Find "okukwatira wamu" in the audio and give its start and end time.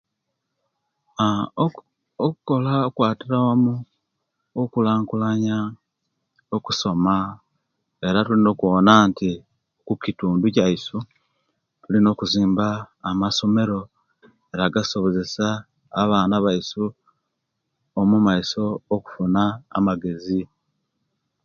2.87-3.73